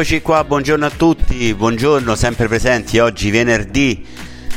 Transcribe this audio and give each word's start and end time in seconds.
Eccoci 0.00 0.22
qua, 0.22 0.44
buongiorno 0.44 0.86
a 0.86 0.90
tutti, 0.90 1.52
buongiorno, 1.52 2.14
sempre 2.14 2.48
presenti, 2.48 2.98
oggi 2.98 3.30
venerdì, 3.30 4.02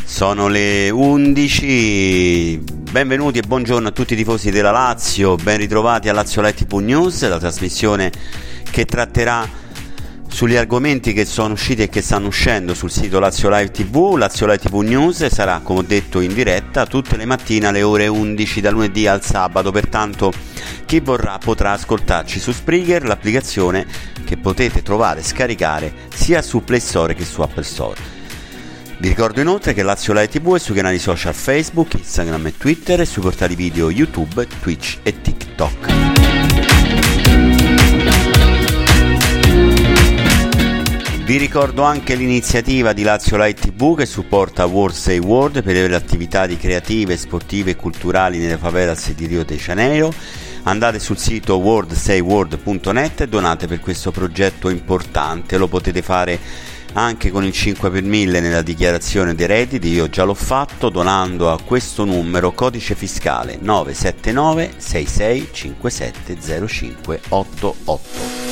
sono 0.05 0.47
le 0.47 0.89
11, 0.89 2.63
benvenuti 2.89 3.39
e 3.39 3.41
buongiorno 3.45 3.89
a 3.89 3.91
tutti 3.91 4.13
i 4.13 4.15
tifosi 4.15 4.51
della 4.51 4.71
Lazio, 4.71 5.35
ben 5.35 5.57
ritrovati 5.57 6.07
a 6.07 6.13
Lazio 6.13 6.41
Light 6.41 6.65
News, 6.71 7.27
la 7.27 7.39
trasmissione 7.39 8.09
che 8.71 8.85
tratterà 8.85 9.45
sugli 10.33 10.55
argomenti 10.55 11.13
che 11.13 11.25
sono 11.25 11.53
usciti 11.53 11.83
e 11.83 11.89
che 11.89 12.01
stanno 12.01 12.25
uscendo 12.25 12.73
sul 12.73 12.89
sito 12.89 13.19
Lazio 13.19 13.49
Live 13.49 13.69
TV, 13.69 14.15
Lazio 14.15 14.47
Live 14.47 14.67
TV 14.67 14.79
News 14.79 15.27
sarà 15.27 15.59
come 15.61 15.79
ho 15.79 15.83
detto 15.83 16.21
in 16.21 16.33
diretta 16.33 16.87
tutte 16.87 17.17
le 17.17 17.25
mattine 17.25 17.67
alle 17.67 17.83
ore 17.83 18.07
11 18.07 18.59
da 18.59 18.71
lunedì 18.71 19.05
al 19.05 19.23
sabato, 19.23 19.71
pertanto 19.71 20.33
chi 20.85 20.99
vorrà 21.01 21.37
potrà 21.37 21.73
ascoltarci 21.73 22.39
su 22.39 22.51
Spreaker, 22.51 23.05
l'applicazione 23.05 23.85
che 24.25 24.37
potete 24.37 24.81
trovare 24.81 25.19
e 25.19 25.23
scaricare 25.23 25.93
sia 26.11 26.41
su 26.41 26.63
Play 26.63 26.79
Store 26.79 27.13
che 27.13 27.25
su 27.25 27.41
Apple 27.41 27.63
Store. 27.63 28.01
Vi 28.97 29.07
ricordo 29.07 29.39
inoltre 29.39 29.73
che 29.73 29.83
Lazio 29.83 30.13
Live 30.13 30.29
TV 30.29 30.55
è 30.55 30.59
sui 30.59 30.73
canali 30.73 30.97
social 30.97 31.35
Facebook, 31.35 31.93
Instagram 31.93 32.47
e 32.47 32.57
Twitter 32.57 32.99
e 32.99 33.05
sui 33.05 33.21
portali 33.21 33.53
video 33.53 33.91
YouTube, 33.91 34.47
Twitch 34.61 34.97
e 35.03 35.21
TikTok. 35.21 36.12
Vi 41.25 41.37
ricordo 41.37 41.83
anche 41.83 42.15
l'iniziativa 42.15 42.91
di 42.91 43.01
Lazio 43.01 43.37
Light 43.37 43.61
TV 43.61 43.95
che 43.95 44.05
supporta 44.05 44.65
World 44.65 44.93
Say 44.93 45.19
World 45.19 45.63
per 45.63 45.89
le 45.89 45.95
attività 45.95 46.45
creative, 46.47 47.15
sportive 47.15 47.71
e 47.71 47.75
culturali 47.77 48.39
nelle 48.39 48.57
favelas 48.57 49.09
di 49.13 49.25
Rio 49.27 49.45
de 49.45 49.55
Janeiro. 49.55 50.13
Andate 50.63 50.99
sul 50.99 51.17
sito 51.17 51.55
worldsayworld.net 51.59 53.21
e 53.21 53.27
donate 53.29 53.67
per 53.67 53.79
questo 53.79 54.11
progetto 54.11 54.67
importante. 54.67 55.57
Lo 55.57 55.69
potete 55.69 56.01
fare 56.01 56.37
anche 56.91 57.31
con 57.31 57.45
il 57.45 57.53
5 57.53 57.89
per 57.89 58.03
1000 58.03 58.41
nella 58.41 58.61
dichiarazione 58.61 59.33
dei 59.33 59.47
redditi. 59.47 59.87
Io 59.87 60.09
già 60.09 60.25
l'ho 60.25 60.33
fatto 60.33 60.89
donando 60.89 61.49
a 61.49 61.61
questo 61.61 62.03
numero 62.03 62.51
codice 62.51 62.95
fiscale 62.95 63.57
979 63.61 64.73
66 64.75 65.49
57 65.53 66.37
0588. 66.67 68.42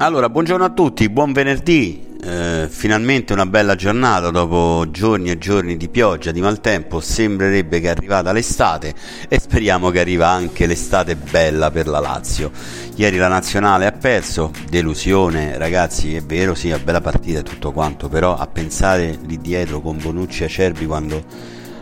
Allora, 0.00 0.28
buongiorno 0.28 0.64
a 0.64 0.68
tutti, 0.68 1.08
buon 1.08 1.32
venerdì. 1.32 2.06
Eh, 2.22 2.68
finalmente 2.70 3.32
una 3.32 3.46
bella 3.46 3.74
giornata 3.74 4.30
dopo 4.30 4.88
giorni 4.92 5.28
e 5.30 5.38
giorni 5.38 5.76
di 5.76 5.88
pioggia, 5.88 6.30
di 6.30 6.40
maltempo. 6.40 7.00
Sembrerebbe 7.00 7.80
che 7.80 7.88
è 7.88 7.90
arrivata 7.90 8.30
l'estate 8.30 8.94
e 9.28 9.40
speriamo 9.40 9.90
che 9.90 9.98
arriva 9.98 10.28
anche 10.28 10.66
l'estate 10.66 11.16
bella 11.16 11.72
per 11.72 11.88
la 11.88 11.98
Lazio. 11.98 12.52
Ieri 12.94 13.16
la 13.16 13.26
nazionale 13.26 13.86
ha 13.86 13.90
perso, 13.90 14.52
delusione, 14.70 15.58
ragazzi, 15.58 16.14
è 16.14 16.22
vero, 16.22 16.54
sì, 16.54 16.68
è 16.68 16.78
bella 16.78 17.00
partita 17.00 17.40
e 17.40 17.42
tutto 17.42 17.72
quanto, 17.72 18.08
però 18.08 18.36
a 18.36 18.46
pensare 18.46 19.18
lì 19.26 19.40
dietro 19.40 19.80
con 19.80 19.98
Bonucci 19.98 20.42
e 20.42 20.46
Acerbi 20.46 20.86
quando 20.86 21.24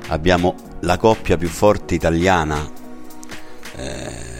abbiamo 0.08 0.54
la 0.80 0.96
coppia 0.96 1.36
più 1.36 1.48
forte 1.48 1.94
italiana. 1.94 2.66
Eh, 3.76 4.34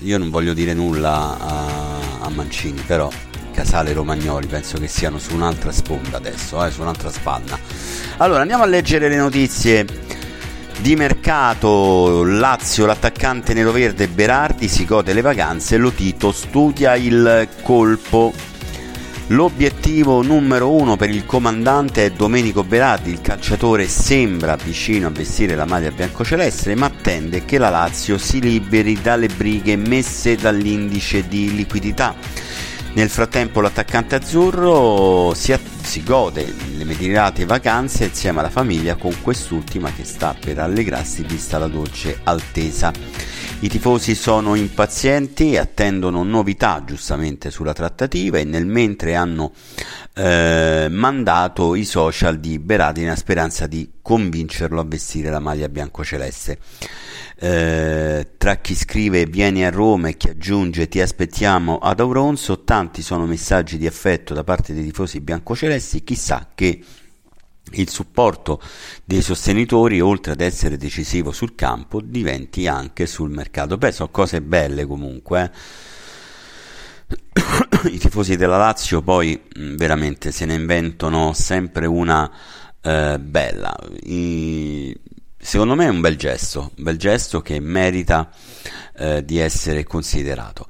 io 0.00 0.16
non 0.16 0.30
voglio 0.30 0.54
dire 0.54 0.72
nulla 0.72 1.36
a 1.38 1.87
a 2.28 2.30
Mancini, 2.30 2.80
però 2.86 3.10
Casale 3.52 3.92
Romagnoli 3.92 4.46
penso 4.46 4.78
che 4.78 4.86
siano 4.86 5.18
su 5.18 5.34
un'altra 5.34 5.72
sponda 5.72 6.16
adesso, 6.16 6.64
eh, 6.64 6.70
su 6.70 6.80
un'altra 6.80 7.10
spanna. 7.10 7.58
Allora 8.18 8.42
andiamo 8.42 8.62
a 8.62 8.66
leggere 8.66 9.08
le 9.08 9.16
notizie 9.16 9.84
di 10.78 10.94
mercato. 10.94 12.22
Lazio, 12.24 12.86
l'attaccante 12.86 13.54
nero-verde 13.54 14.08
Berardi 14.08 14.68
si 14.68 14.84
gode 14.84 15.12
le 15.12 15.22
vacanze, 15.22 15.76
Lotito 15.76 16.30
studia 16.32 16.94
il 16.94 17.48
colpo. 17.62 18.32
L'obiettivo 19.30 20.22
numero 20.22 20.72
uno 20.72 20.96
per 20.96 21.10
il 21.10 21.26
comandante 21.26 22.06
è 22.06 22.10
Domenico 22.10 22.64
Berardi, 22.64 23.10
il 23.10 23.20
calciatore 23.20 23.86
sembra 23.86 24.56
vicino 24.56 25.08
a 25.08 25.10
vestire 25.10 25.54
la 25.54 25.66
maglia 25.66 25.90
biancoceleste 25.90 26.74
ma 26.74 26.86
attende 26.86 27.44
che 27.44 27.58
la 27.58 27.68
Lazio 27.68 28.16
si 28.16 28.40
liberi 28.40 28.98
dalle 29.02 29.28
brighe 29.28 29.76
messe 29.76 30.36
dall'indice 30.36 31.28
di 31.28 31.54
liquidità. 31.54 32.14
Nel 32.94 33.10
frattempo 33.10 33.60
l'attaccante 33.60 34.14
azzurro 34.14 35.34
si, 35.34 35.54
si 35.82 36.02
gode 36.02 36.54
le 36.74 36.84
meditate 36.84 37.44
vacanze 37.44 38.06
insieme 38.06 38.40
alla 38.40 38.48
famiglia 38.48 38.96
con 38.96 39.14
quest'ultima 39.20 39.92
che 39.92 40.04
sta 40.04 40.34
per 40.38 40.58
allegrarsi 40.58 41.22
vista 41.22 41.58
la 41.58 41.68
dolce 41.68 42.20
altesa. 42.22 42.90
I 43.60 43.68
tifosi 43.68 44.14
sono 44.14 44.54
impazienti 44.54 45.56
attendono 45.56 46.22
novità 46.22 46.84
giustamente 46.86 47.50
sulla 47.50 47.72
trattativa 47.72 48.38
e 48.38 48.44
nel 48.44 48.66
mentre 48.66 49.16
hanno 49.16 49.52
eh, 50.14 50.86
mandato 50.88 51.74
i 51.74 51.84
social 51.84 52.38
di 52.38 52.60
Berardi 52.60 53.02
nella 53.02 53.16
speranza 53.16 53.66
di 53.66 53.94
convincerlo 54.00 54.78
a 54.78 54.84
vestire 54.84 55.28
la 55.30 55.40
maglia 55.40 55.68
biancoceleste. 55.68 56.58
Eh, 57.40 58.28
tra 58.38 58.56
chi 58.58 58.76
scrive 58.76 59.26
vieni 59.26 59.64
a 59.64 59.70
Roma 59.70 60.06
e 60.06 60.16
chi 60.16 60.28
aggiunge 60.28 60.86
ti 60.86 61.00
aspettiamo 61.00 61.78
ad 61.78 61.98
Auronzo, 61.98 62.62
tanti 62.62 63.02
sono 63.02 63.26
messaggi 63.26 63.76
di 63.76 63.88
affetto 63.88 64.34
da 64.34 64.44
parte 64.44 64.72
dei 64.72 64.84
tifosi 64.84 65.20
biancocelesti, 65.20 66.04
chissà 66.04 66.50
che 66.54 66.80
il 67.72 67.88
supporto 67.88 68.60
dei 69.04 69.22
sostenitori, 69.22 70.00
oltre 70.00 70.32
ad 70.32 70.40
essere 70.40 70.76
decisivo 70.76 71.32
sul 71.32 71.54
campo, 71.54 72.00
diventi 72.00 72.66
anche 72.66 73.06
sul 73.06 73.30
mercato. 73.30 73.76
Beh, 73.76 73.92
sono 73.92 74.10
cose 74.10 74.40
belle 74.40 74.86
comunque. 74.86 75.44
Eh. 75.44 75.86
I 77.90 77.98
tifosi 77.98 78.36
della 78.36 78.56
Lazio 78.56 79.02
poi 79.02 79.40
mm, 79.58 79.76
veramente 79.76 80.32
se 80.32 80.44
ne 80.44 80.54
inventano 80.54 81.32
sempre 81.32 81.86
una 81.86 82.30
eh, 82.80 83.18
bella. 83.18 83.76
I, 84.02 84.94
secondo 85.38 85.74
me 85.74 85.86
è 85.86 85.90
un 85.90 86.00
bel 86.00 86.16
gesto, 86.16 86.72
un 86.76 86.84
bel 86.84 86.96
gesto 86.96 87.40
che 87.40 87.60
merita 87.60 88.30
eh, 88.96 89.24
di 89.24 89.38
essere 89.38 89.84
considerato. 89.84 90.66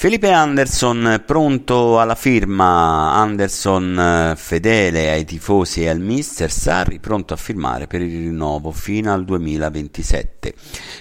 Felipe 0.00 0.30
Anderson 0.30 1.24
pronto 1.26 2.00
alla 2.00 2.14
firma, 2.14 3.12
Anderson 3.16 4.30
eh, 4.30 4.34
fedele 4.34 5.10
ai 5.10 5.26
tifosi 5.26 5.82
e 5.82 5.90
al 5.90 6.00
mister, 6.00 6.50
Sarri 6.50 6.98
pronto 6.98 7.34
a 7.34 7.36
firmare 7.36 7.86
per 7.86 8.00
il 8.00 8.10
rinnovo 8.10 8.70
fino 8.70 9.12
al 9.12 9.26
2027. 9.26 10.54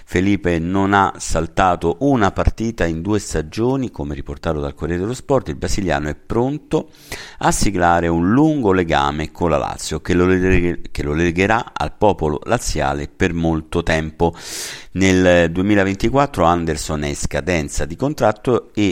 Felipe 0.04 0.60
non 0.60 0.94
ha 0.94 1.14
saltato 1.16 1.96
una 2.02 2.32
partita 2.32 2.86
in 2.86 3.02
due 3.02 3.20
stagioni, 3.20 3.90
come 3.90 4.16
riportato 4.16 4.60
dal 4.60 4.76
Corriere 4.76 5.00
dello 5.00 5.14
Sport, 5.14 5.48
il 5.48 5.56
brasiliano 5.56 6.10
è 6.10 6.16
pronto 6.16 6.90
a 7.38 7.52
siglare 7.54 8.10
un 8.10 8.31
lungo 8.31 8.74
legame 8.74 9.31
con 9.31 9.50
la 9.50 9.58
Lazio 9.58 10.02
che 10.02 10.14
lo, 10.14 10.26
leg- 10.26 10.92
che 10.92 11.04
lo 11.04 11.14
legherà 11.14 11.72
al 11.74 11.94
popolo 11.98 12.42
laziale 12.44 13.08
per 13.08 13.31
molto 13.31 13.81
tempo. 13.81 14.36
Nel 14.92 15.52
2024 15.52 16.44
Anderson 16.44 17.04
è 17.04 17.10
in 17.10 17.16
scadenza 17.16 17.86
di 17.86 17.96
contratto 17.96 18.72
e 18.74 18.88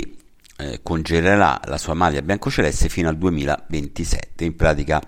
eh, 0.57 0.81
congelerà 0.83 1.61
la 1.65 1.77
sua 1.77 1.93
maglia 1.93 2.21
biancoceleste 2.21 2.89
fino 2.89 3.09
al 3.09 3.17
2027. 3.17 4.43
In 4.43 4.55
pratica 4.55 5.01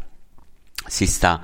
si 0.88 1.06
sta 1.06 1.44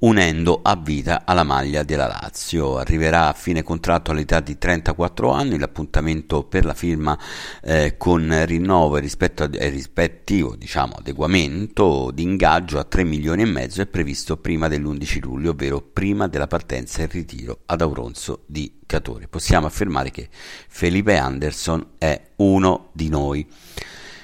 unendo 0.00 0.60
a 0.62 0.76
vita 0.76 1.22
alla 1.24 1.42
maglia 1.42 1.82
della 1.82 2.06
Lazio. 2.06 2.78
Arriverà 2.78 3.28
a 3.28 3.32
fine 3.32 3.62
contratto 3.62 4.10
all'età 4.10 4.40
di 4.40 4.58
34 4.58 5.30
anni, 5.30 5.58
l'appuntamento 5.58 6.44
per 6.44 6.64
la 6.64 6.74
firma 6.74 7.18
eh, 7.62 7.96
con 7.96 8.44
rinnovo 8.46 8.96
e 8.96 9.00
rispetto 9.00 9.44
a, 9.44 9.50
eh, 9.52 9.68
rispettivo 9.68 10.54
diciamo, 10.56 10.94
adeguamento 10.98 12.10
di 12.12 12.22
ingaggio 12.22 12.78
a 12.78 12.84
3 12.84 13.04
milioni 13.04 13.42
e 13.42 13.46
mezzo 13.46 13.80
è 13.80 13.86
previsto 13.86 14.36
prima 14.36 14.68
dell'11 14.68 15.20
luglio, 15.20 15.50
ovvero 15.50 15.80
prima 15.80 16.28
della 16.28 16.46
partenza 16.46 17.02
e 17.02 17.06
ritiro 17.06 17.60
ad 17.66 17.80
Auronzo 17.80 18.44
di 18.46 18.80
Catore. 18.86 19.28
Possiamo 19.28 19.66
affermare 19.66 20.10
che 20.10 20.28
Felipe 20.30 21.16
Anderson 21.16 21.94
è 21.98 22.20
uno 22.36 22.90
di 22.92 23.08
noi. 23.08 23.46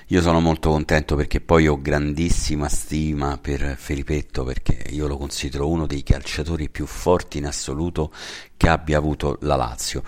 Io 0.09 0.21
sono 0.21 0.39
molto 0.39 0.69
contento 0.69 1.17
perché 1.17 1.41
poi 1.41 1.67
ho 1.67 1.81
grandissima 1.81 2.69
stima 2.69 3.39
per 3.41 3.75
Felippetto 3.79 4.45
perché 4.45 4.85
io 4.91 5.07
lo 5.07 5.17
considero 5.17 5.67
uno 5.67 5.87
dei 5.87 6.03
calciatori 6.03 6.69
più 6.69 6.85
forti 6.85 7.39
in 7.39 7.47
assoluto 7.47 8.13
che 8.55 8.69
abbia 8.69 8.99
avuto 8.99 9.39
la 9.41 9.57
Lazio. 9.57 10.03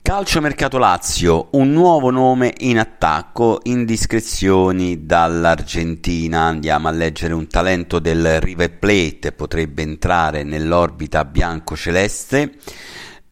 Calcio 0.00 0.40
Mercato 0.40 0.78
Lazio, 0.78 1.48
un 1.52 1.72
nuovo 1.72 2.10
nome 2.10 2.52
in 2.58 2.78
attacco, 2.78 3.60
indiscrezioni 3.64 5.06
dall'Argentina. 5.06 6.42
Andiamo 6.42 6.86
a 6.86 6.92
leggere 6.92 7.32
un 7.32 7.48
talento 7.48 7.98
del 7.98 8.40
River 8.40 8.78
Plate, 8.78 9.32
potrebbe 9.32 9.82
entrare 9.82 10.44
nell'orbita 10.44 11.24
bianco-celeste 11.24 12.58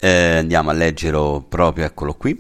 eh, 0.04 0.38
andiamo 0.38 0.70
a 0.70 0.72
leggerlo 0.72 1.46
proprio, 1.48 1.84
eccolo 1.84 2.14
qui. 2.14 2.36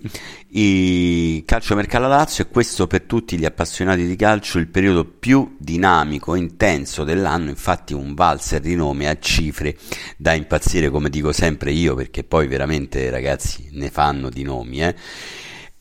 Il 0.48 1.44
calcio 1.44 1.76
mercato 1.76 2.08
Lazio 2.08 2.42
è 2.42 2.48
questo 2.48 2.88
per 2.88 3.02
tutti 3.02 3.38
gli 3.38 3.44
appassionati 3.44 4.04
di 4.04 4.16
calcio 4.16 4.58
il 4.58 4.66
periodo 4.66 5.04
più 5.04 5.54
dinamico 5.60 6.34
e 6.34 6.40
intenso 6.40 7.04
dell'anno, 7.04 7.50
infatti 7.50 7.94
un 7.94 8.14
valzer 8.14 8.58
di 8.58 8.74
nome 8.74 9.08
a 9.08 9.16
cifre 9.16 9.76
da 10.16 10.32
impazzire 10.32 10.90
come 10.90 11.08
dico 11.08 11.30
sempre 11.30 11.70
io 11.70 11.94
perché 11.94 12.24
poi 12.24 12.48
veramente 12.48 13.08
ragazzi 13.10 13.68
ne 13.70 13.90
fanno 13.90 14.28
di 14.28 14.42
nomi. 14.42 14.82
Eh. 14.82 14.96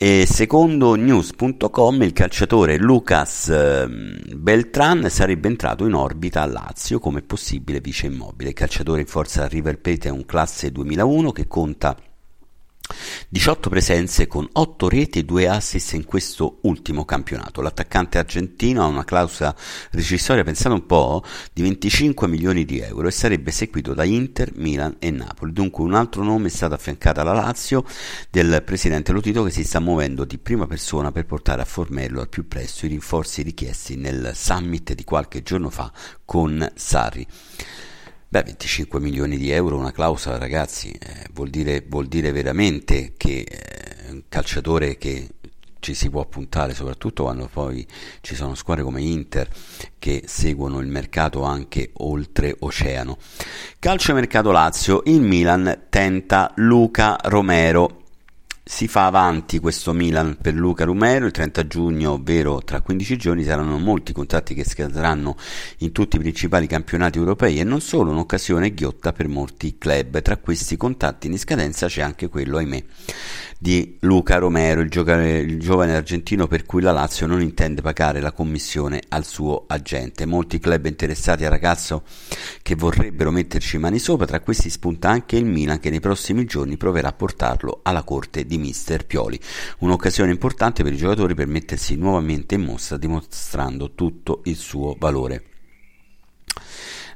E 0.04 0.26
secondo 0.26 0.96
news.com 0.96 2.02
il 2.02 2.12
calciatore 2.12 2.76
Lucas 2.76 3.48
ehm, 3.48 4.34
Beltran 4.34 5.08
sarebbe 5.08 5.46
entrato 5.46 5.86
in 5.86 5.94
orbita 5.94 6.42
a 6.42 6.46
Lazio 6.46 6.98
come 6.98 7.22
possibile 7.22 7.78
vice 7.78 8.06
immobile. 8.06 8.48
Il 8.48 8.56
calciatore 8.56 9.02
in 9.02 9.06
forza 9.06 9.46
River 9.46 9.78
Plate 9.78 10.08
è 10.08 10.10
un 10.10 10.26
classe 10.26 10.72
2001 10.72 11.30
che 11.30 11.46
conta 11.46 11.96
18 13.32 13.70
presenze 13.70 14.26
con 14.26 14.46
8 14.52 14.90
reti 14.90 15.20
e 15.20 15.24
2 15.24 15.48
assist 15.48 15.94
in 15.94 16.04
questo 16.04 16.58
ultimo 16.64 17.06
campionato. 17.06 17.62
L'attaccante 17.62 18.18
argentino 18.18 18.82
ha 18.82 18.86
una 18.86 19.04
clausola 19.04 19.56
rescissoria, 19.92 20.44
pensate 20.44 20.74
un 20.74 20.84
po', 20.84 21.24
di 21.50 21.62
25 21.62 22.28
milioni 22.28 22.66
di 22.66 22.80
euro 22.80 23.08
e 23.08 23.10
sarebbe 23.10 23.50
seguito 23.50 23.94
da 23.94 24.04
Inter, 24.04 24.52
Milan 24.56 24.96
e 24.98 25.10
Napoli. 25.10 25.54
Dunque 25.54 25.82
un 25.82 25.94
altro 25.94 26.22
nome 26.22 26.48
è 26.48 26.50
stato 26.50 26.74
affiancato 26.74 27.20
alla 27.20 27.32
Lazio 27.32 27.86
del 28.28 28.62
presidente 28.66 29.12
Lotito 29.12 29.44
che 29.44 29.50
si 29.50 29.64
sta 29.64 29.80
muovendo 29.80 30.26
di 30.26 30.36
prima 30.36 30.66
persona 30.66 31.10
per 31.10 31.24
portare 31.24 31.62
a 31.62 31.64
Formello 31.64 32.20
al 32.20 32.28
più 32.28 32.46
presto 32.46 32.84
i 32.84 32.90
rinforzi 32.90 33.40
richiesti 33.40 33.96
nel 33.96 34.32
summit 34.34 34.92
di 34.92 35.04
qualche 35.04 35.42
giorno 35.42 35.70
fa 35.70 35.90
con 36.26 36.70
Sarri. 36.74 37.26
Beh, 38.32 38.44
25 38.44 38.98
milioni 38.98 39.36
di 39.36 39.50
euro, 39.50 39.76
una 39.76 39.92
clausola, 39.92 40.38
ragazzi, 40.38 40.90
eh, 40.90 41.26
vuol, 41.34 41.50
dire, 41.50 41.84
vuol, 41.86 42.06
dire, 42.06 42.32
veramente 42.32 43.12
che 43.18 43.44
eh, 43.46 44.10
un 44.10 44.22
calciatore 44.26 44.96
che 44.96 45.28
ci 45.80 45.92
si 45.92 46.08
può 46.08 46.24
puntare, 46.24 46.72
soprattutto 46.72 47.24
quando 47.24 47.50
poi 47.52 47.86
ci 48.22 48.34
sono 48.34 48.54
squadre 48.54 48.84
come 48.84 49.02
Inter 49.02 49.50
che 49.98 50.22
seguono 50.24 50.78
il 50.78 50.86
mercato 50.86 51.42
anche 51.42 51.90
oltre 51.98 52.56
oceano. 52.58 53.18
Calcio 53.78 54.14
mercato 54.14 54.50
Lazio, 54.50 55.02
il 55.04 55.20
Milan 55.20 55.88
tenta 55.90 56.52
Luca 56.54 57.18
Romero 57.24 58.01
si 58.64 58.86
fa 58.86 59.06
avanti 59.06 59.58
questo 59.58 59.92
Milan 59.92 60.36
per 60.40 60.54
Luca 60.54 60.84
Romero 60.84 61.26
il 61.26 61.32
30 61.32 61.66
giugno, 61.66 62.12
ovvero 62.12 62.62
tra 62.62 62.80
15 62.80 63.16
giorni, 63.16 63.42
saranno 63.42 63.76
molti 63.78 64.12
contratti 64.12 64.54
che 64.54 64.64
scadranno 64.64 65.36
in 65.78 65.90
tutti 65.90 66.14
i 66.14 66.20
principali 66.20 66.68
campionati 66.68 67.18
europei 67.18 67.58
e 67.58 67.64
non 67.64 67.80
solo 67.80 68.12
un'occasione 68.12 68.72
ghiotta 68.72 69.12
per 69.12 69.26
molti 69.26 69.78
club. 69.78 70.22
Tra 70.22 70.36
questi 70.36 70.76
contratti 70.76 71.26
in 71.26 71.38
scadenza 71.40 71.88
c'è 71.88 72.02
anche 72.02 72.28
quello, 72.28 72.58
ahimè, 72.58 72.84
di 73.62 73.96
Luca 74.00 74.38
Romero, 74.38 74.80
il, 74.80 74.90
giocare, 74.90 75.38
il, 75.38 75.60
giovane 75.60 75.94
argentino 75.94 76.48
per 76.48 76.66
cui 76.66 76.82
la 76.82 76.90
Lazio 76.90 77.28
non 77.28 77.40
intende 77.40 77.80
pagare 77.80 78.20
la 78.20 78.32
commissione 78.32 79.00
al 79.08 79.24
suo 79.24 79.66
agente. 79.68 80.26
Molti 80.26 80.58
club 80.58 80.86
interessati 80.86 81.44
al 81.44 81.50
ragazzo 81.50 82.02
che 82.60 82.74
vorrebbero 82.74 83.30
metterci 83.30 83.78
mani 83.78 84.00
sopra, 84.00 84.26
tra 84.26 84.40
questi 84.40 84.68
spunta 84.68 85.10
anche 85.10 85.36
il 85.36 85.44
Milan 85.44 85.78
che 85.78 85.90
nei 85.90 86.00
prossimi 86.00 86.44
giorni 86.44 86.76
proverà 86.76 87.10
a 87.10 87.12
portarlo 87.12 87.80
alla 87.84 88.02
corte 88.02 88.46
di 88.46 88.51
Mister 88.58 89.06
Pioli. 89.06 89.38
Un'occasione 89.78 90.30
importante 90.30 90.82
per 90.82 90.92
i 90.92 90.96
giocatori 90.96 91.34
per 91.34 91.46
mettersi 91.46 91.96
nuovamente 91.96 92.54
in 92.54 92.62
mostra 92.62 92.96
dimostrando 92.96 93.94
tutto 93.94 94.40
il 94.44 94.56
suo 94.56 94.96
valore. 94.98 95.44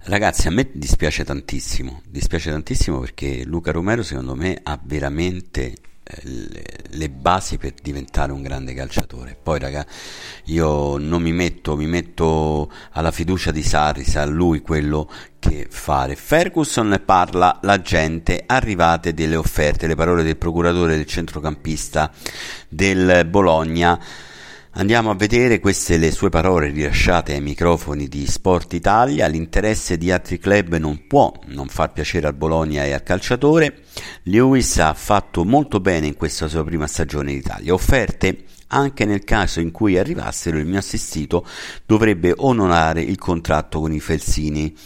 Ragazzi, 0.04 0.46
a 0.46 0.52
me 0.52 0.70
dispiace 0.72 1.24
tantissimo, 1.24 2.02
dispiace 2.08 2.50
tantissimo 2.50 3.00
perché 3.00 3.44
Luca 3.44 3.72
Romero 3.72 4.04
secondo 4.04 4.36
me 4.36 4.58
ha 4.62 4.80
veramente 4.82 5.74
le, 6.22 7.08
basi 7.10 7.58
per 7.58 7.74
diventare 7.82 8.32
un 8.32 8.42
grande 8.42 8.74
calciatore. 8.74 9.36
Poi, 9.40 9.58
raga, 9.58 9.84
io 10.44 10.98
non 10.98 11.20
mi 11.22 11.32
metto, 11.32 11.76
mi 11.76 11.86
metto 11.86 12.70
alla 12.92 13.10
fiducia 13.10 13.50
di 13.50 13.62
Sarri, 13.62 14.04
sa 14.04 14.24
lui 14.24 14.60
quello 14.60 15.10
che 15.38 15.66
fare. 15.68 16.14
Ferguson 16.14 17.02
parla 17.04 17.58
la 17.62 17.80
gente, 17.80 18.44
arrivate 18.46 19.14
delle 19.14 19.36
offerte, 19.36 19.86
le 19.86 19.96
parole 19.96 20.22
del 20.22 20.36
procuratore 20.36 20.96
del 20.96 21.06
centrocampista 21.06 22.12
del 22.68 23.26
Bologna 23.26 23.98
Andiamo 24.78 25.08
a 25.08 25.14
vedere 25.14 25.58
queste 25.58 25.96
le 25.96 26.10
sue 26.10 26.28
parole 26.28 26.68
rilasciate 26.68 27.32
ai 27.32 27.40
microfoni 27.40 28.08
di 28.08 28.26
Sport 28.26 28.74
Italia. 28.74 29.26
L'interesse 29.26 29.96
di 29.96 30.10
altri 30.10 30.38
club 30.38 30.76
non 30.76 31.06
può 31.06 31.32
non 31.46 31.68
far 31.68 31.94
piacere 31.94 32.26
al 32.26 32.34
Bologna 32.34 32.84
e 32.84 32.92
al 32.92 33.02
calciatore. 33.02 33.84
Lewis 34.24 34.76
ha 34.76 34.92
fatto 34.92 35.46
molto 35.46 35.80
bene 35.80 36.08
in 36.08 36.14
questa 36.14 36.46
sua 36.46 36.62
prima 36.62 36.86
stagione 36.86 37.30
in 37.30 37.38
Italia. 37.38 37.72
Offerte 37.72 38.44
anche 38.66 39.06
nel 39.06 39.24
caso 39.24 39.60
in 39.60 39.70
cui 39.70 39.96
arrivassero 39.96 40.58
il 40.58 40.66
mio 40.66 40.80
assistito 40.80 41.46
dovrebbe 41.86 42.34
onorare 42.36 43.00
il 43.00 43.16
contratto 43.16 43.80
con 43.80 43.94
i 43.94 44.00
Felsini. 44.00 44.76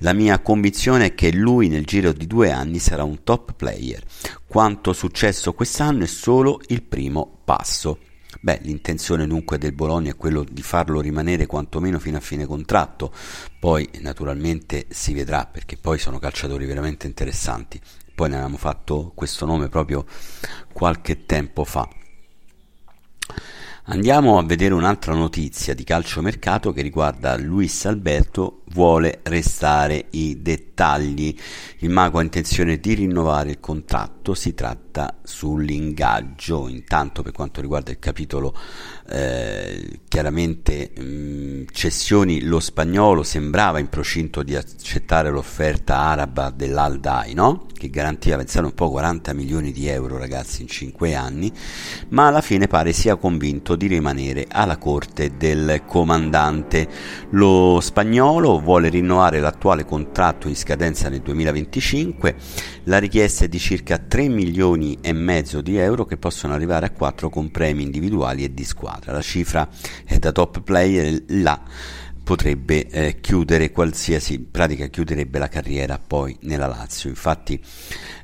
La 0.00 0.12
mia 0.12 0.40
convinzione 0.40 1.06
è 1.06 1.14
che 1.14 1.32
lui 1.32 1.68
nel 1.68 1.86
giro 1.86 2.12
di 2.12 2.26
due 2.26 2.50
anni 2.50 2.78
sarà 2.78 3.02
un 3.02 3.22
top 3.24 3.54
player. 3.54 4.02
Quanto 4.46 4.92
successo 4.92 5.54
quest'anno 5.54 6.04
è 6.04 6.06
solo 6.06 6.60
il 6.66 6.82
primo 6.82 7.38
passo. 7.46 8.00
Beh, 8.40 8.60
l'intenzione 8.62 9.26
dunque 9.26 9.58
del 9.58 9.72
Bologna 9.72 10.10
è 10.12 10.16
quello 10.16 10.44
di 10.44 10.62
farlo 10.62 11.00
rimanere 11.00 11.46
quantomeno 11.46 11.98
fino 11.98 12.18
a 12.18 12.20
fine 12.20 12.46
contratto, 12.46 13.12
poi 13.58 13.88
naturalmente 14.00 14.86
si 14.90 15.12
vedrà 15.12 15.44
perché 15.46 15.76
poi 15.76 15.98
sono 15.98 16.18
calciatori 16.18 16.64
veramente 16.64 17.06
interessanti. 17.06 17.80
Poi 18.14 18.28
ne 18.28 18.34
avevamo 18.34 18.56
fatto 18.56 19.12
questo 19.14 19.46
nome 19.46 19.68
proprio 19.68 20.04
qualche 20.72 21.24
tempo 21.24 21.64
fa. 21.64 21.88
Andiamo 23.90 24.36
a 24.36 24.44
vedere 24.44 24.74
un'altra 24.74 25.14
notizia 25.14 25.72
di 25.72 25.82
calciomercato 25.82 26.74
che 26.74 26.82
riguarda 26.82 27.38
Luis 27.38 27.86
Alberto 27.86 28.62
vuole 28.66 29.20
restare 29.22 30.08
i 30.10 30.42
dettagli. 30.42 31.34
Il 31.78 31.88
mago 31.88 32.18
ha 32.18 32.22
intenzione 32.22 32.78
di 32.80 32.92
rinnovare 32.92 33.48
il 33.48 33.60
contratto, 33.60 34.17
si 34.34 34.54
tratta 34.54 35.18
sull'ingaggio. 35.22 36.68
Intanto 36.68 37.22
per 37.22 37.32
quanto 37.32 37.60
riguarda 37.60 37.90
il 37.90 37.98
capitolo 37.98 38.54
eh, 39.08 40.00
chiaramente 40.08 40.92
mh, 40.96 41.02
mm, 41.02 41.62
cessioni, 41.72 42.42
lo 42.42 42.60
spagnolo 42.60 43.22
sembrava 43.22 43.78
in 43.78 43.88
procinto 43.88 44.42
di 44.42 44.54
accettare 44.54 45.30
l'offerta 45.30 45.96
araba 45.96 46.50
dell'Al 46.50 47.00
Dai, 47.00 47.34
no? 47.34 47.66
che 47.78 47.88
garantiva 47.90 48.36
pensare 48.36 48.66
un 48.66 48.74
po' 48.74 48.90
40 48.90 49.32
milioni 49.32 49.70
di 49.70 49.86
euro 49.86 50.18
ragazzi 50.18 50.62
in 50.62 50.68
5 50.68 51.14
anni, 51.14 51.50
ma 52.08 52.26
alla 52.26 52.40
fine 52.40 52.66
pare 52.66 52.92
sia 52.92 53.16
convinto 53.16 53.76
di 53.76 53.86
rimanere 53.86 54.46
alla 54.48 54.76
corte 54.76 55.36
del 55.36 55.82
comandante. 55.86 56.88
Lo 57.30 57.78
spagnolo 57.80 58.58
vuole 58.58 58.88
rinnovare 58.88 59.38
l'attuale 59.38 59.84
contratto 59.84 60.48
in 60.48 60.56
scadenza 60.56 61.08
nel 61.08 61.20
2025, 61.20 62.36
la 62.88 62.98
richiesta 62.98 63.44
è 63.44 63.48
di 63.48 63.58
circa 63.58 63.98
3 63.98 64.28
milioni 64.28 64.98
e 65.02 65.12
mezzo 65.12 65.60
di 65.60 65.76
euro 65.76 66.06
che 66.06 66.16
possono 66.16 66.54
arrivare 66.54 66.86
a 66.86 66.90
4 66.90 67.28
con 67.28 67.50
premi 67.50 67.82
individuali 67.82 68.44
e 68.44 68.54
di 68.54 68.64
squadra. 68.64 69.12
La 69.12 69.20
cifra 69.20 69.68
è 70.04 70.18
da 70.18 70.32
top 70.32 70.62
player 70.62 71.22
là 71.28 71.62
potrebbe 72.24 72.86
eh, 72.88 73.20
chiudere 73.20 73.70
qualsiasi 73.70 74.38
pratica 74.40 74.86
chiuderebbe 74.88 75.38
la 75.38 75.48
carriera 75.48 75.98
poi 75.98 76.36
nella 76.42 76.66
Lazio. 76.66 77.10
Infatti 77.10 77.62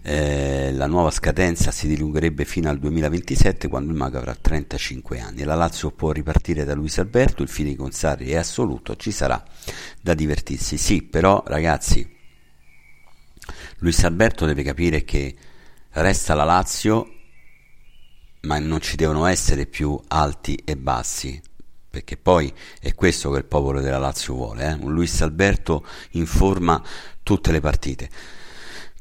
eh, 0.02 0.72
la 0.72 0.86
nuova 0.86 1.10
scadenza 1.10 1.70
si 1.70 1.86
dilungherebbe 1.86 2.44
fino 2.44 2.68
al 2.70 2.78
2027 2.78 3.68
quando 3.68 3.92
il 3.92 3.98
Mago 3.98 4.16
avrà 4.16 4.34
35 4.34 5.20
anni. 5.20 5.44
La 5.44 5.54
Lazio 5.54 5.90
può 5.90 6.10
ripartire 6.10 6.64
da 6.64 6.74
Luis 6.74 6.98
Alberto 6.98 7.42
il 7.42 7.48
fine 7.48 7.76
con 7.76 7.92
Sarri 7.92 8.30
è 8.30 8.36
assoluto 8.36 8.96
ci 8.96 9.10
sarà 9.10 9.42
da 10.00 10.14
divertirsi. 10.14 10.78
Sì 10.78 11.02
però 11.02 11.42
ragazzi 11.46 12.13
Luis 13.84 14.02
Alberto 14.04 14.46
deve 14.46 14.62
capire 14.62 15.04
che 15.04 15.34
resta 15.90 16.32
la 16.32 16.44
Lazio 16.44 17.06
ma 18.40 18.58
non 18.58 18.80
ci 18.80 18.96
devono 18.96 19.26
essere 19.26 19.66
più 19.66 20.00
alti 20.08 20.58
e 20.64 20.74
bassi 20.78 21.38
perché 21.90 22.16
poi 22.16 22.50
è 22.80 22.94
questo 22.94 23.30
che 23.30 23.36
il 23.36 23.44
popolo 23.44 23.82
della 23.82 23.98
Lazio 23.98 24.32
vuole, 24.32 24.70
eh? 24.70 24.72
un 24.72 24.90
Luis 24.90 25.20
Alberto 25.20 25.86
in 26.12 26.24
forma 26.24 26.82
tutte 27.22 27.52
le 27.52 27.60
partite. 27.60 28.08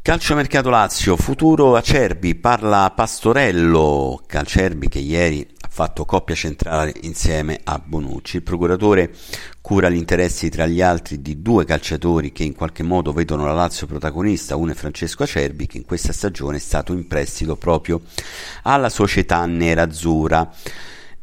Calciomercato 0.02 0.70
Lazio, 0.70 1.16
futuro 1.16 1.75
Acerbi, 1.75 2.36
parla 2.36 2.92
Pastorello, 2.94 4.22
Calcerbi 4.28 4.90
che 4.90 5.00
ieri 5.00 5.48
fatto 5.74 6.06
coppia 6.06 6.36
centrale 6.36 6.94
insieme 7.01 7.60
a 7.63 7.82
Bonucci. 7.84 8.36
Il 8.36 8.44
procuratore 8.44 9.12
cura 9.60 9.89
gli 9.89 9.96
interessi 9.96 10.50
tra 10.50 10.68
gli 10.68 10.82
altri 10.82 11.20
di 11.20 11.42
due 11.42 11.65
calciatori 11.65 12.32
che 12.32 12.44
in 12.44 12.53
qualche 12.53 12.84
modo 12.84 13.12
vedono 13.12 13.48
la 13.48 13.53
Lazio 13.53 13.88
protagonista, 13.88 14.56
uno 14.56 14.74
è 14.74 14.75
Francesco 14.75 15.24
Acerbi 15.24 15.65
che 15.65 15.77
in 15.77 15.86
questa 15.86 16.13
stagione 16.13 16.58
è 16.58 16.60
stato 16.60 16.94
in 16.94 17.08
prestito 17.08 17.56
proprio 17.56 18.01
alla 18.62 18.89
società 18.89 19.44
nerazzurra 19.48 20.48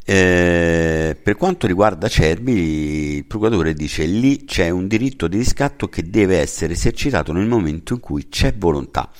Eh, 0.02 1.16
per 1.22 1.36
quanto 1.36 1.66
riguarda 1.66 2.08
Cerbi, 2.08 3.16
il 3.16 3.24
procuratore 3.26 3.74
dice 3.74 4.06
lì 4.06 4.44
c'è 4.44 4.70
un 4.70 4.88
diritto 4.88 5.28
di 5.28 5.36
riscatto 5.36 5.88
che 5.88 6.08
deve 6.08 6.38
essere 6.38 6.72
esercitato 6.72 7.32
nel 7.32 7.46
momento 7.46 7.92
in 7.92 8.00
cui 8.00 8.28
c'è 8.28 8.54
volontà, 8.56 9.10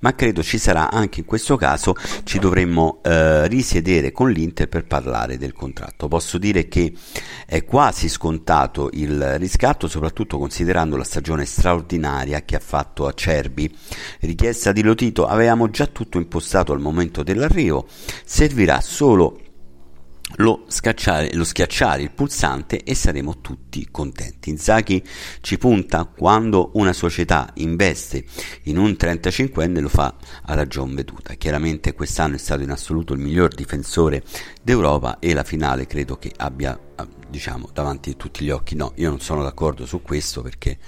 ma 0.00 0.14
credo 0.14 0.42
ci 0.42 0.58
sarà 0.58 0.90
anche 0.90 1.20
in 1.20 1.26
questo 1.26 1.56
caso, 1.56 1.94
ci 2.24 2.38
dovremmo 2.38 3.00
eh, 3.02 3.46
risiedere 3.46 4.12
con 4.12 4.30
l'Inter 4.30 4.68
per 4.68 4.86
parlare 4.86 5.38
del 5.38 5.52
contratto. 5.52 6.08
Posso 6.08 6.36
dire 6.36 6.66
che 6.68 6.92
è 7.46 7.64
quasi 7.64 8.08
scontato 8.08 8.90
il 8.92 9.38
riscatto, 9.38 9.86
soprattutto 9.86 10.36
considerando 10.36 10.96
la 10.96 11.04
stagione 11.04 11.44
straordinaria 11.46 12.42
che 12.42 12.56
ha 12.56 12.60
fatto 12.60 13.06
a 13.06 13.14
Cerbi. 13.14 13.72
Richiesta 14.20 14.72
di 14.72 14.82
Lotito, 14.82 15.26
avevamo 15.26 15.70
già 15.70 15.86
tutto 15.86 16.18
impostato 16.18 16.72
al 16.72 16.80
momento 16.80 17.22
dell'arrivo, 17.22 17.86
servirà 18.24 18.80
solo 18.80 19.38
lo, 20.36 20.66
lo, 20.66 21.44
schiacciare 21.44 22.02
il 22.02 22.10
pulsante 22.12 22.82
e 22.82 22.94
saremo 22.94 23.40
tutti 23.40 23.88
contenti. 23.90 24.50
Inzaghi 24.50 25.02
ci 25.40 25.58
punta 25.58 26.04
quando 26.04 26.70
una 26.74 26.92
società 26.92 27.50
investe 27.54 28.24
in 28.64 28.78
un 28.78 28.96
35enne 28.98 29.80
lo 29.80 29.88
fa 29.88 30.14
a 30.44 30.54
ragion 30.54 30.94
veduta. 30.94 31.34
Chiaramente 31.34 31.94
quest'anno 31.94 32.34
è 32.34 32.38
stato 32.38 32.62
in 32.62 32.70
assoluto 32.70 33.12
il 33.12 33.20
miglior 33.20 33.54
difensore 33.54 34.22
d'Europa 34.62 35.18
e 35.18 35.34
la 35.34 35.44
finale 35.44 35.86
credo 35.86 36.16
che 36.16 36.32
abbia 36.36 36.78
diciamo 37.28 37.68
davanti 37.72 38.10
a 38.10 38.14
tutti 38.14 38.44
gli 38.44 38.50
occhi. 38.50 38.74
No, 38.74 38.92
io 38.96 39.10
non 39.10 39.20
sono 39.20 39.42
d'accordo 39.42 39.86
su 39.86 40.02
questo 40.02 40.42
perché 40.42 40.78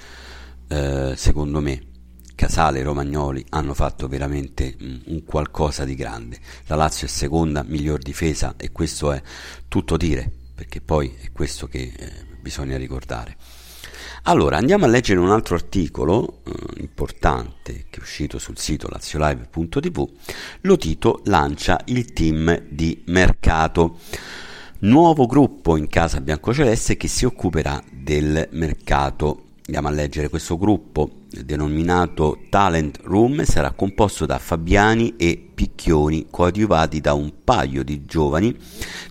eh, 0.69 1.15
secondo 1.17 1.61
me 1.61 1.95
Casale 2.37 2.81
e 2.81 2.83
Romagnoli 2.85 3.45
hanno 3.49 3.75
fatto 3.75 4.07
veramente 4.07 4.77
mm, 4.81 4.97
un 5.07 5.25
qualcosa 5.25 5.85
di 5.85 5.97
grande. 5.97 6.39
La 6.67 6.77
Lazio 6.77 7.09
è 7.09 7.11
seconda 7.11 7.65
miglior 7.67 7.99
difesa 7.99 8.55
e 8.57 8.71
questo 8.71 9.11
è 9.11 9.21
tutto 9.67 9.97
dire, 9.97 10.31
perché 10.55 10.81
poi 10.81 11.13
è 11.21 11.33
questo 11.33 11.67
che 11.67 11.93
eh, 11.97 12.13
bisogna 12.41 12.77
ricordare. 12.77 13.37
Allora, 14.25 14.57
andiamo 14.59 14.85
a 14.85 14.89
leggere 14.89 15.19
un 15.19 15.31
altro 15.31 15.55
articolo 15.55 16.43
eh, 16.45 16.81
importante 16.81 17.87
che 17.89 17.99
è 17.99 18.03
uscito 18.03 18.39
sul 18.39 18.59
sito 18.59 18.89
laziolive.tv. 18.89 20.09
Lotito 20.63 21.23
lancia 21.25 21.81
il 21.87 22.13
team 22.13 22.65
di 22.69 23.03
mercato. 23.07 23.99
Nuovo 24.81 25.27
gruppo 25.27 25.77
in 25.77 25.89
casa 25.89 26.21
biancoceleste 26.21 26.97
che 26.97 27.09
si 27.09 27.25
occuperà 27.25 27.83
del 27.91 28.49
mercato 28.53 29.46
andiamo 29.67 29.89
a 29.89 29.91
leggere 29.91 30.29
questo 30.29 30.57
gruppo 30.57 31.25
denominato 31.29 32.39
Talent 32.49 33.01
Room. 33.03 33.43
Sarà 33.43 33.73
composto 33.73 34.25
da 34.25 34.39
Fabiani 34.39 35.17
e 35.17 35.51
Picchioni 35.55 36.27
coadiuvati 36.31 37.01
da 37.01 37.15
un 37.15 37.33
paio 37.43 37.83
di 37.83 38.05
giovani. 38.05 38.57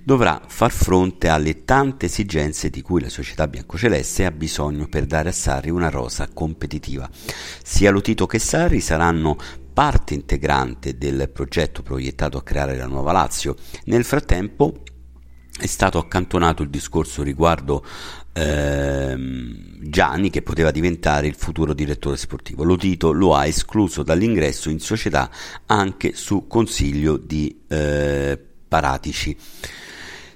Dovrà 0.03 0.41
far 0.47 0.71
fronte 0.71 1.27
alle 1.27 1.65
tante 1.65 2.05
esigenze 2.05 2.69
di 2.69 2.81
cui 2.81 3.01
la 3.01 3.09
società 3.09 3.47
biancoceleste 3.47 4.25
ha 4.25 4.31
bisogno 4.31 4.88
per 4.88 5.05
dare 5.05 5.29
a 5.29 5.33
Sarri 5.33 5.69
una 5.69 5.89
rosa 5.89 6.29
competitiva. 6.33 7.09
Sia 7.63 7.91
Lotito 7.91 8.25
che 8.25 8.39
Sarri 8.39 8.79
saranno 8.79 9.38
parte 9.74 10.13
integrante 10.13 10.97
del 10.97 11.29
progetto 11.33 11.83
proiettato 11.83 12.38
a 12.38 12.43
creare 12.43 12.77
la 12.77 12.88
nuova 12.88 13.12
Lazio. 13.12 13.55
Nel 13.85 14.05
frattempo 14.05 14.83
è 15.57 15.67
stato 15.67 15.97
accantonato 15.97 16.63
il 16.63 16.69
discorso 16.69 17.24
riguardo 17.24 17.85
ehm, 18.33 19.79
Gianni 19.79 20.29
che 20.29 20.41
poteva 20.41 20.71
diventare 20.71 21.27
il 21.27 21.35
futuro 21.35 21.74
direttore 21.74 22.17
sportivo. 22.17 22.63
Lotito 22.63 23.12
lo 23.12 23.35
ha 23.35 23.45
escluso 23.45 24.03
dall'ingresso 24.03 24.69
in 24.69 24.79
società 24.79 25.29
anche 25.67 26.13
su 26.13 26.47
consiglio 26.47 27.17
di 27.17 27.62
eh, 27.67 28.39
Paratici. 28.67 29.38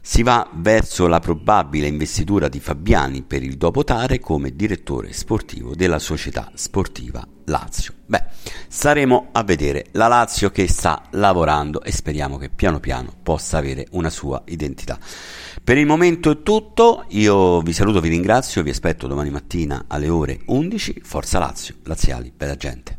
Si 0.01 0.23
va 0.23 0.49
verso 0.53 1.07
la 1.07 1.19
probabile 1.19 1.87
investitura 1.87 2.47
di 2.47 2.59
Fabiani 2.59 3.21
per 3.21 3.43
il 3.43 3.57
dopo 3.57 3.83
Tare 3.83 4.19
come 4.19 4.55
direttore 4.55 5.13
sportivo 5.13 5.75
della 5.75 5.99
società 5.99 6.51
sportiva 6.55 7.27
Lazio. 7.45 7.93
Beh, 8.05 8.23
staremo 8.67 9.29
a 9.31 9.43
vedere 9.43 9.87
la 9.91 10.07
Lazio 10.07 10.51
che 10.51 10.67
sta 10.67 11.03
lavorando 11.11 11.81
e 11.83 11.91
speriamo 11.91 12.37
che 12.37 12.49
piano 12.49 12.79
piano 12.79 13.13
possa 13.21 13.57
avere 13.57 13.87
una 13.91 14.09
sua 14.09 14.41
identità. 14.45 14.97
Per 15.63 15.77
il 15.77 15.85
momento 15.85 16.31
è 16.31 16.41
tutto, 16.41 17.05
io 17.09 17.61
vi 17.61 17.73
saluto, 17.73 17.99
vi 17.99 18.09
ringrazio, 18.09 18.63
vi 18.63 18.69
aspetto 18.69 19.07
domani 19.07 19.29
mattina 19.29 19.85
alle 19.87 20.09
ore 20.09 20.39
11. 20.45 21.01
Forza 21.03 21.39
Lazio, 21.39 21.75
Laziali, 21.83 22.31
bella 22.35 22.55
gente. 22.55 22.98